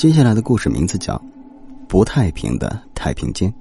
[0.00, 1.14] 接下来的故事名字叫
[1.86, 3.52] 《不太平的太平间》。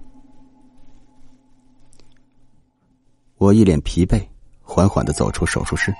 [3.35, 4.25] 我一脸疲惫，
[4.61, 5.93] 缓缓的走出手术室。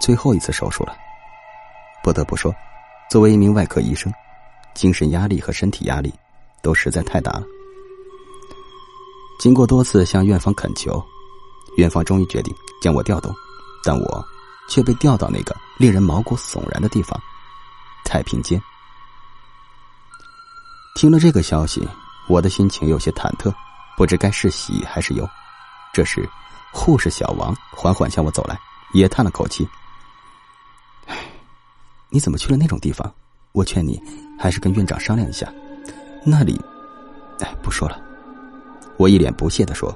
[0.00, 0.96] 最后一次手术了。
[2.02, 2.52] 不得不说，
[3.08, 4.12] 作为一名外科医生，
[4.74, 6.12] 精神压力和身体压力
[6.60, 7.44] 都实在太大了。
[9.38, 11.00] 经过多次向院方恳求，
[11.76, 12.52] 院方终于决定
[12.82, 13.32] 将我调动，
[13.84, 14.24] 但我
[14.68, 17.16] 却被调到那个令人毛骨悚然的地方——
[18.04, 18.60] 太平间。
[20.94, 21.86] 听了这个消息，
[22.28, 23.52] 我的心情有些忐忑，
[23.96, 25.28] 不知该是喜还是忧。
[25.92, 26.26] 这时，
[26.72, 28.56] 护士小王缓缓向我走来，
[28.92, 29.68] 也叹了口气。
[31.06, 31.16] 唉
[32.10, 33.12] 你怎么去了那种地方？
[33.50, 34.00] 我劝你
[34.38, 35.52] 还是跟院长商量一下。
[36.24, 36.60] 那里，
[37.40, 38.00] 哎，不说了。
[38.96, 39.92] 我一脸不屑的说：“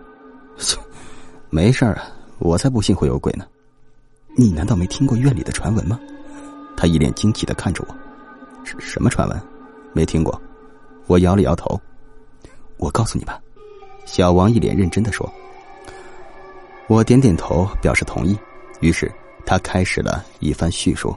[1.49, 2.02] 没事啊，
[2.41, 3.46] 我才不信会有鬼呢。
[4.37, 5.99] 你难道没听过院里的传闻吗？”
[6.77, 7.96] 他一脸惊奇的看着我
[8.66, 9.41] ：“什什么传闻？
[9.93, 10.38] 没听过。”
[11.09, 11.80] 我摇了摇头。
[12.76, 13.40] 我告诉你吧，
[14.06, 15.28] 小王一脸认真的说。
[16.87, 18.38] 我点点头表示同意。
[18.80, 19.10] 于是
[19.45, 21.12] 他开始了一番叙述。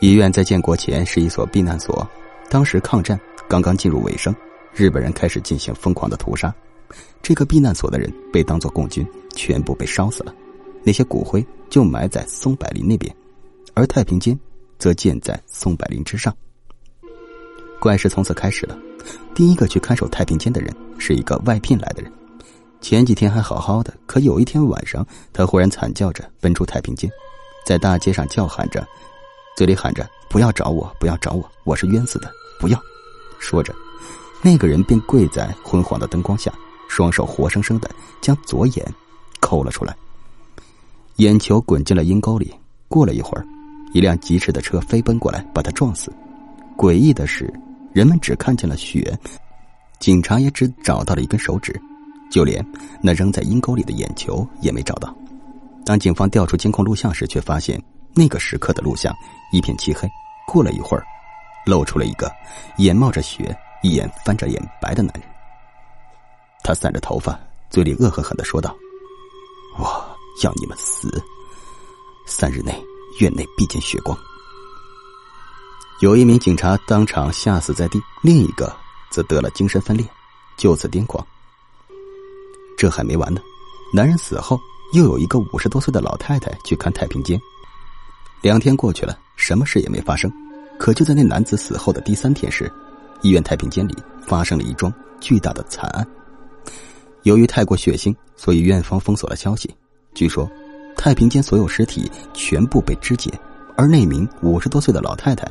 [0.00, 2.08] 医院在建国前是一所避难所，
[2.48, 4.34] 当时抗战刚刚进入尾声，
[4.72, 6.54] 日本人开始进行疯狂的屠杀，
[7.22, 10.34] 这个避难所的人被当作共军，全部被烧死了，
[10.82, 13.14] 那些骨灰就埋在松柏林那边，
[13.74, 14.38] 而太平间
[14.78, 16.34] 则建在松柏林之上。
[17.78, 18.76] 怪事从此开始了，
[19.34, 22.10] 第一个去看守太平间的人是一个外聘来的人，
[22.80, 27.10] 前几天还好好的，可有一天晚上，他忽然惨叫着奔出太平间，
[27.64, 28.86] 在大街上叫喊着。
[29.56, 32.78] 嘴里喊着：“不要找我，不要找我，我是冤死的，不要！”
[33.40, 33.74] 说着，
[34.42, 36.52] 那个人便跪在昏黄的灯光下，
[36.88, 38.94] 双手活生生的将左眼
[39.40, 39.96] 抠了出来，
[41.16, 42.52] 眼球滚进了阴沟里。
[42.88, 43.46] 过了一会儿，
[43.94, 46.12] 一辆疾驰的车飞奔过来，把他撞死。
[46.76, 47.52] 诡异的是，
[47.92, 49.18] 人们只看见了血，
[49.98, 51.80] 警察也只找到了一根手指，
[52.30, 52.64] 就连
[53.02, 55.14] 那扔在阴沟里的眼球也没找到。
[55.84, 57.82] 当警方调出监控录像时，却发现。
[58.18, 59.14] 那个时刻的录像
[59.52, 60.08] 一片漆黑，
[60.46, 61.04] 过了一会儿，
[61.66, 62.32] 露出了一个
[62.78, 65.28] 眼冒着血、一眼翻着眼白的男人。
[66.64, 67.38] 他散着头发，
[67.68, 68.74] 嘴里恶狠狠的说道
[69.78, 69.84] ：“我
[70.42, 71.22] 要你们死！
[72.26, 72.72] 三日内
[73.20, 74.16] 院内必见血光。”
[76.00, 78.70] 有一名警察当场吓死在地，另一个
[79.10, 80.06] 则得了精神分裂，
[80.54, 81.26] 就此癫狂。
[82.76, 83.40] 这还没完呢，
[83.94, 84.60] 男人死后，
[84.92, 87.40] 又有一个五十多岁的老太太去看太平间。
[88.42, 90.30] 两天过去了，什么事也没发生。
[90.78, 92.70] 可就在那男子死后的第三天时，
[93.22, 96.06] 医院太平间里发生了一桩巨大的惨案。
[97.22, 99.74] 由于太过血腥，所以院方封锁了消息。
[100.14, 100.46] 据说，
[100.94, 103.32] 太平间所有尸体全部被肢解，
[103.78, 105.50] 而那名五十多岁的老太太，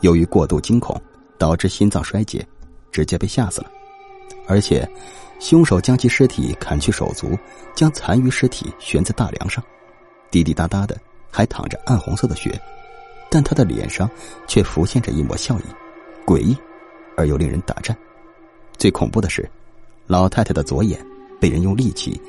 [0.00, 1.00] 由于过度惊恐
[1.38, 2.46] 导致心脏衰竭，
[2.90, 3.70] 直接被吓死了。
[4.46, 4.88] 而且，
[5.38, 7.38] 凶手将其尸体砍去手足，
[7.74, 9.62] 将残余尸体悬在大梁上，
[10.30, 10.96] 滴滴答答的。
[11.32, 12.60] 还淌着暗红色的血，
[13.30, 14.10] 但他的脸上
[14.48, 15.62] 却浮现着一抹笑意，
[16.26, 16.56] 诡异
[17.16, 17.96] 而又令人打颤。
[18.76, 19.48] 最恐怖的是，
[20.08, 21.00] 老太太的左眼
[21.40, 22.20] 被人用利器，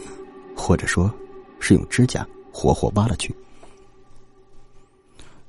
[0.56, 1.12] 或者说，
[1.60, 3.36] 是用指甲活活挖了去。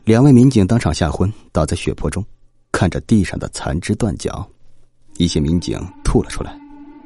[0.04, 2.24] 两位民警当场吓昏，倒在血泊中，
[2.72, 4.44] 看着地上的残肢断脚。
[5.16, 6.58] 一些民警吐了出来，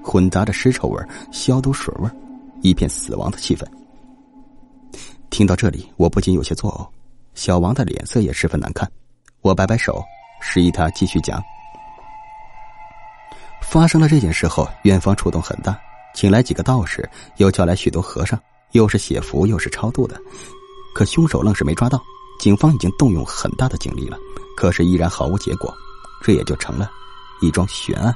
[0.03, 2.09] 混杂着尸臭味、消毒水味，
[2.62, 3.67] 一片死亡的气氛。
[5.29, 6.89] 听到这里，我不禁有些作呕，
[7.34, 8.91] 小王的脸色也十分难看。
[9.43, 10.03] 我摆摆手，
[10.41, 11.43] 示意他继续讲。
[13.61, 15.78] 发生了这件事后，院方触动很大，
[16.15, 18.41] 请来几个道士，又叫来许多和尚，
[18.73, 20.19] 又是写符又是超度的，
[20.95, 22.03] 可凶手愣是没抓到。
[22.39, 24.19] 警方已经动用很大的警力了，
[24.57, 25.75] 可是依然毫无结果，
[26.23, 26.91] 这也就成了
[27.41, 28.15] 一桩悬案。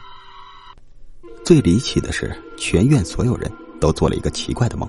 [1.45, 4.89] 最离奇的是，全院所有人都做了一个奇怪的梦。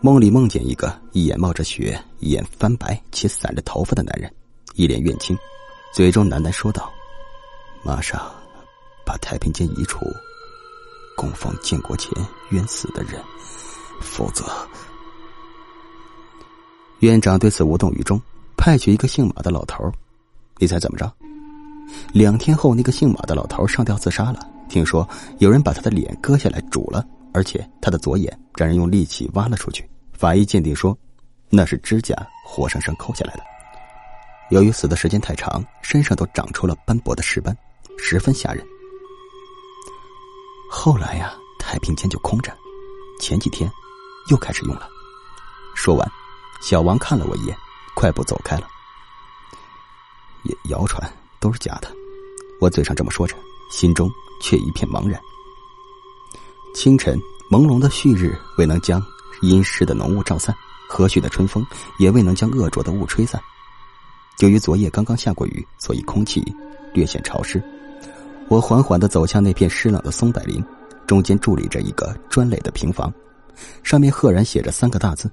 [0.00, 4.32] 梦里梦见一个一眼冒着血、一眼翻白且散着头发的男人，
[4.74, 5.36] 一脸怨青，
[5.92, 6.92] 嘴中喃喃说道
[7.82, 8.20] ：“马上
[9.04, 10.04] 把太平间移除，
[11.16, 12.12] 供奉建国前
[12.50, 13.20] 冤死的人，
[14.00, 14.44] 否则……”
[17.00, 18.20] 院长对此无动于衷，
[18.56, 19.90] 派去一个姓马的老头。
[20.58, 21.12] 你猜怎么着？
[22.12, 24.40] 两天后，那个姓马的老头上吊自杀了。
[24.68, 25.08] 听说
[25.38, 29.88] 有人把他的脸割下来煮了，而且他的左眼让人用利器挖了出去。
[30.12, 30.96] 法医鉴定说，
[31.50, 33.42] 那是指甲活生生抠下来的。
[34.50, 37.56] 由于死的时间太长，身上都长出了斑驳的尸斑，
[37.98, 38.66] 十分吓人。
[40.70, 42.52] 后来呀，太平间就空着，
[43.20, 43.70] 前几天
[44.30, 44.88] 又开始用了。
[45.74, 46.10] 说完，
[46.60, 47.56] 小王看了我一眼，
[47.94, 48.66] 快步走开了。
[50.68, 51.90] 谣传都是假的。
[52.60, 53.36] 我嘴上这么说着，
[53.70, 54.10] 心中
[54.40, 55.20] 却一片茫然。
[56.74, 57.20] 清晨，
[57.50, 59.02] 朦胧的旭日未能将
[59.42, 60.54] 阴湿的浓雾照散，
[60.88, 61.64] 和煦的春风
[61.98, 63.40] 也未能将恶浊的雾吹散。
[64.40, 66.44] 由于昨夜刚刚下过雨，所以空气
[66.92, 67.62] 略显潮湿。
[68.48, 70.64] 我缓缓的走向那片湿冷的松柏林，
[71.06, 73.12] 中间伫立着一个砖垒的平房，
[73.82, 75.30] 上面赫然写着三个大字：“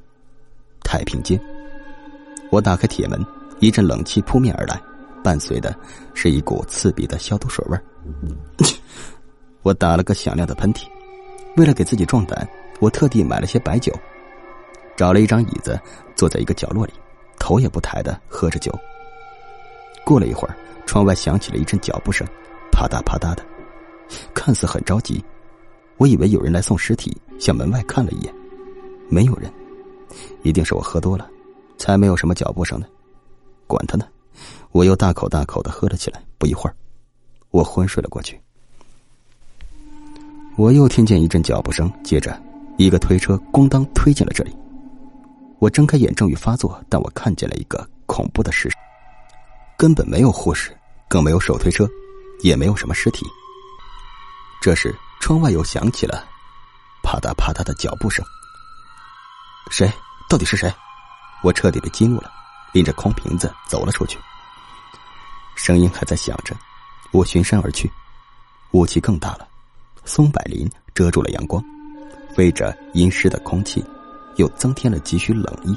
[0.94, 1.40] 太平间。”
[2.52, 3.20] 我打开铁门，
[3.60, 4.80] 一阵冷气扑面而来，
[5.24, 5.76] 伴随的
[6.14, 7.80] 是一股刺鼻的消毒水味。
[9.64, 10.86] 我打了个响亮的喷嚏。
[11.58, 12.48] 为了给自己壮胆，
[12.80, 13.92] 我特地买了些白酒，
[14.96, 15.80] 找了一张椅子，
[16.16, 16.94] 坐在一个角落里，
[17.40, 18.72] 头也不抬的喝着酒。
[20.06, 20.56] 过了一会儿，
[20.86, 22.28] 窗外响起了一阵脚步声，
[22.72, 23.44] 啪嗒啪嗒的，
[24.36, 25.24] 看似很着急。
[25.98, 28.34] 我以为有人来送尸体，向门外看了一眼，
[29.10, 29.52] 没有人，
[30.42, 31.28] 一定是我喝多了，
[31.78, 32.86] 才没有什么脚步声呢。
[33.68, 34.08] 管他呢，
[34.72, 36.24] 我又大口大口的喝了起来。
[36.38, 36.76] 不一会儿，
[37.52, 38.40] 我昏睡了过去。
[40.56, 42.40] 我又听见一阵脚步声，接着
[42.78, 44.56] 一个推车咣当推进了这里。
[45.60, 48.76] 我睁开眼，正欲发作，但我看见了一个恐怖的事实：
[49.78, 50.76] 根本没有护士，
[51.08, 51.88] 更没有手推车，
[52.42, 53.26] 也没有什么尸体。
[54.62, 56.26] 这时，窗外又响起了
[57.02, 58.24] 啪嗒啪嗒的脚步声。
[59.76, 59.92] 谁？
[60.30, 60.72] 到底是谁？
[61.42, 62.32] 我彻底被激怒了，
[62.74, 64.20] 拎着空瓶子走了出去。
[65.56, 66.56] 声音还在响着，
[67.10, 67.92] 我循声而去，
[68.74, 69.48] 雾气更大了。
[70.06, 71.64] 松柏林遮住了阳光，
[72.36, 73.84] 飞着阴湿的空气，
[74.36, 75.76] 又增添了几许冷意。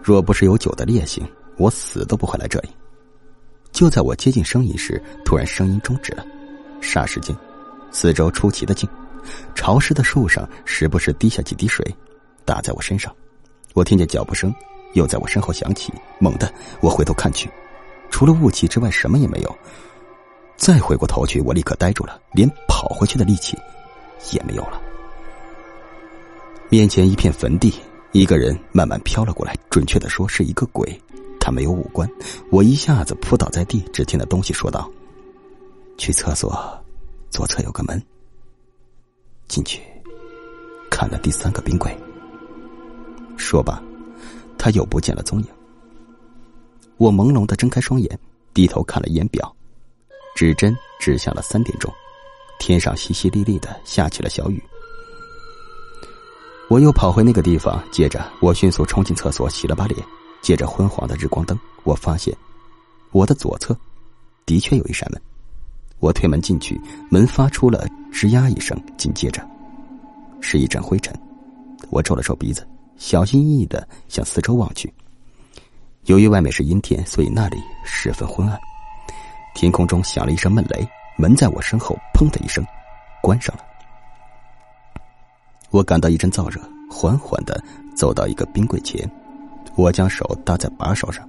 [0.00, 2.68] 若不是有酒的烈性，我死都不会来这里。
[3.72, 6.24] 就在我接近声音时，突然声音终止了。
[6.80, 7.36] 霎时间，
[7.90, 8.88] 四周出奇的静，
[9.56, 11.84] 潮湿的树上时不时滴下几滴水，
[12.46, 13.14] 打在我身上。
[13.74, 14.54] 我听见脚步声
[14.94, 16.50] 又在我身后响起，猛地
[16.80, 17.50] 我回头看去，
[18.08, 19.58] 除了雾气之外，什么也没有。
[20.56, 23.58] 再回过头去，我立刻呆住了，连跑回去的力气
[24.30, 24.80] 也没有了。
[26.70, 27.74] 面前一片坟地，
[28.12, 30.98] 一个人慢慢飘了过来，准确的说是一个鬼，
[31.38, 32.08] 他没有五官。
[32.50, 34.90] 我一下子扑倒在地，只听那东西说道
[35.98, 36.82] ：“去厕所，
[37.28, 38.02] 左侧有个门，
[39.48, 39.82] 进去，
[40.90, 41.94] 看了第三个冰柜。”
[43.36, 43.82] 说罢，
[44.58, 45.46] 他又不见了踪影。
[46.96, 48.18] 我朦胧的睁开双眼，
[48.54, 49.54] 低头看了一眼表。
[50.34, 51.90] 指针指向了三点钟，
[52.58, 54.62] 天上淅淅沥沥的下起了小雨。
[56.68, 59.98] 我又跑回那个地方，接着我迅速冲进厕所洗了把脸，
[60.42, 62.36] 借着昏黄的日光灯，我发现
[63.12, 63.74] 我的左侧
[64.44, 65.20] 的确有一扇门。
[66.00, 66.78] 我推门进去，
[67.10, 69.46] 门发出了吱呀一声，紧接着
[70.42, 71.18] 是一阵灰尘。
[71.88, 72.66] 我皱了皱鼻子，
[72.96, 74.92] 小心翼翼的向四周望去。
[76.04, 78.58] 由于外面是阴天，所以那里十分昏暗。
[79.54, 82.64] 天空中响了一声闷雷，门在我身后“砰”的一声
[83.22, 83.64] 关上了。
[85.70, 86.60] 我感到一阵燥热，
[86.90, 87.60] 缓缓的
[87.96, 89.10] 走到一个冰柜前，
[89.74, 91.28] 我将手搭在把手上，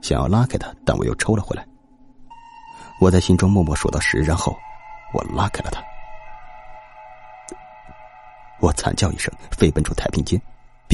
[0.00, 1.66] 想要拉开它，但我又抽了回来。
[3.00, 4.56] 我在心中默默数到十，然后
[5.12, 5.82] 我拉开了它。
[8.60, 10.40] 我惨叫一声，飞奔出太平间，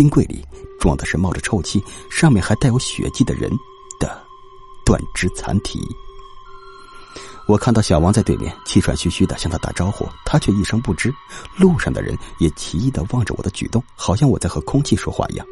[0.00, 0.43] 冰柜里
[0.79, 3.50] 装的是冒着臭气、上面还带有血迹的人
[3.99, 4.19] 的
[4.82, 5.79] 断肢残体。
[7.47, 11.12] 我看到小王在对面气喘吁吁的向他打招呼，他却一声不知。
[11.54, 15.47] 路上的人也奇异的望着我的举动，好像我在和空气说话一样。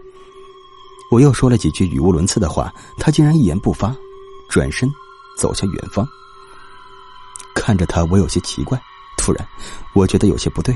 [1.10, 3.94] 我又说了几句语无伦次的话，他竟然一言不发，
[4.48, 4.90] 转身
[5.36, 6.08] 走向远方。
[7.54, 8.80] 看着他，我有些奇怪。
[9.18, 9.46] 突然，
[9.92, 10.74] 我觉得有些不对。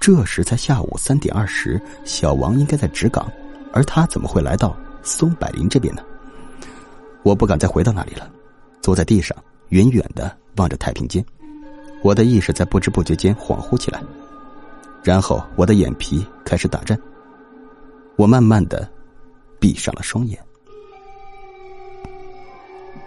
[0.00, 3.30] 这时才下午三点二十，小王应该在值岗，
[3.72, 6.02] 而他怎么会来到松柏林这边呢？
[7.22, 8.30] 我不敢再回到那里了，
[8.80, 9.36] 坐在地上。
[9.70, 11.24] 远远的望着太平间，
[12.00, 14.00] 我的意识在不知不觉间恍惚起来，
[15.02, 16.96] 然后我的眼皮开始打颤。
[18.14, 18.88] 我慢慢的
[19.58, 20.40] 闭上了双眼。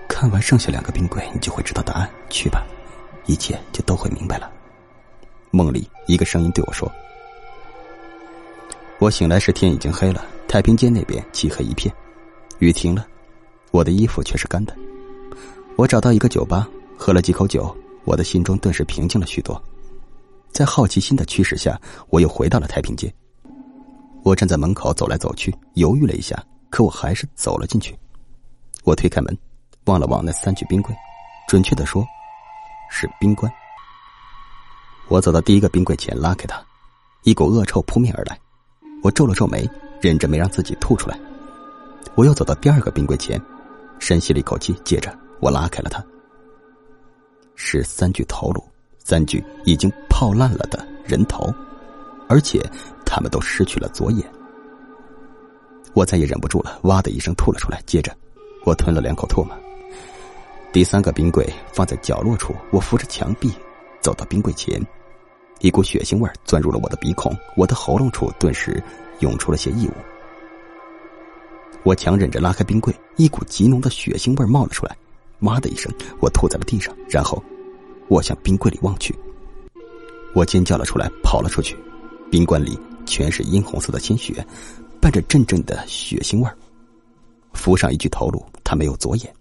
[0.09, 2.09] 看完剩下两个冰柜，你就会知道答案。
[2.29, 2.65] 去吧，
[3.25, 4.51] 一切就都会明白了。
[5.51, 6.91] 梦里，一个声音对我说
[8.99, 11.93] ：“我醒来时天已经黑了，太平间那边漆黑一片，
[12.59, 13.07] 雨停了，
[13.71, 14.75] 我的衣服却是干的。”
[15.75, 19.61] 我找到一个酒吧，喝了几口酒，我的心中顿时平静了许多。
[20.51, 21.79] 在好奇心的驱使下，
[22.09, 23.11] 我又回到了太平间。
[24.23, 27.97] 我站在门口走来走去，犹豫了一下，可我还是走了进去。
[28.83, 29.35] 我推开门，
[29.85, 30.93] 望了望那三具冰柜，
[31.47, 32.05] 准确的说，
[32.91, 33.51] 是冰棺。
[35.09, 36.63] 我走到第一个冰柜前，拉开它，
[37.23, 38.39] 一股恶臭扑面而来。
[39.01, 39.67] 我皱了皱眉，
[39.99, 41.19] 忍着没让自己吐出来。
[42.13, 43.41] 我又走到第二个冰柜前。
[43.97, 46.01] 深吸了一口气，接着我拉开了它。
[47.55, 48.63] 是三具头颅，
[48.97, 51.53] 三具已经泡烂了的人头，
[52.29, 52.61] 而且
[53.05, 54.25] 他们都失去了左眼。
[55.93, 57.81] 我再也忍不住了，哇的一声吐了出来。
[57.85, 58.15] 接着，
[58.63, 59.53] 我吞了两口唾沫。
[60.71, 63.51] 第三个冰柜放在角落处，我扶着墙壁
[63.99, 64.81] 走到冰柜前，
[65.59, 68.81] 一股血腥味钻入了我的鼻孔，我的喉咙处顿时
[69.19, 69.93] 涌出了些异物。
[71.83, 74.95] 我强忍着拉开冰柜，一股极浓的血腥味冒了出来。
[75.39, 77.41] 哇的一声，我吐在了地上，然后
[78.07, 79.15] 我向冰柜里望去。
[80.33, 81.77] 我尖叫了出来，跑了出去。
[82.29, 84.45] 冰棺里全是殷红色的鲜血，
[85.01, 86.55] 伴着阵阵的血腥味儿。
[87.53, 89.33] 浮上一具头颅，他没有左眼，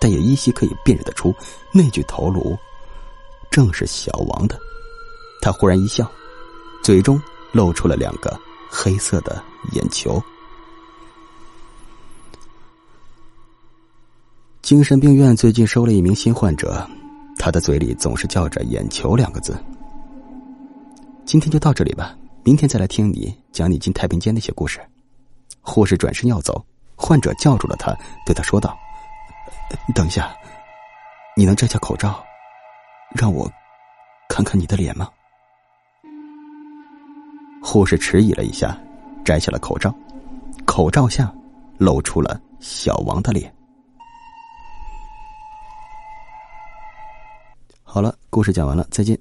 [0.00, 1.34] 但也依稀可以辨认得出，
[1.72, 2.56] 那具头颅
[3.50, 4.58] 正是小王的。
[5.46, 6.10] 他忽然一笑，
[6.82, 7.22] 嘴中
[7.52, 8.36] 露出了两个
[8.68, 10.20] 黑色的眼球。
[14.60, 16.84] 精神病院最近收了一名新患者，
[17.38, 19.56] 他的嘴里总是叫着“眼球”两个字。
[21.24, 24.80] 今天就到这里吧，明天再来听你讲你进太平间那些故事。
[25.60, 26.60] 护士转身要走，
[26.96, 28.76] 患者叫住了他，对他说道
[29.94, 30.34] ：“等一下，
[31.36, 32.20] 你能摘下口罩，
[33.14, 33.48] 让我
[34.28, 35.08] 看看你的脸吗？”
[37.68, 38.78] 护士迟疑了一下，
[39.24, 39.92] 摘下了口罩，
[40.64, 41.34] 口罩下
[41.78, 43.52] 露出了小王的脸。
[47.82, 49.18] 好了，故事讲完了，再见。